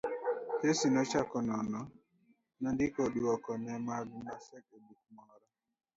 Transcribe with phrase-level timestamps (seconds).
[0.59, 1.79] Tesi nochako none,
[2.61, 5.45] nondiko dwoko te mag Naseko e buk moro